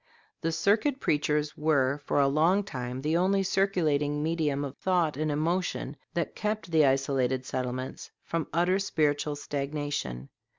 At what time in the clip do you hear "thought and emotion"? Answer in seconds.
4.77-5.95